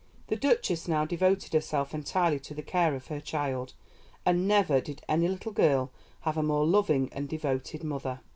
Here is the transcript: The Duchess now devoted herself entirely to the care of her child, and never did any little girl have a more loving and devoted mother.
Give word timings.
The 0.29 0.35
Duchess 0.35 0.87
now 0.87 1.05
devoted 1.05 1.53
herself 1.53 1.93
entirely 1.93 2.39
to 2.39 2.55
the 2.55 2.63
care 2.63 2.95
of 2.95 3.05
her 3.05 3.19
child, 3.21 3.75
and 4.25 4.47
never 4.47 4.81
did 4.81 5.03
any 5.07 5.27
little 5.27 5.51
girl 5.51 5.91
have 6.21 6.37
a 6.37 6.41
more 6.41 6.65
loving 6.65 7.09
and 7.13 7.29
devoted 7.29 7.83
mother. 7.83 8.21